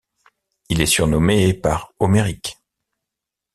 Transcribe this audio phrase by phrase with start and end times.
[0.69, 2.57] Il est surnommé par Homéric.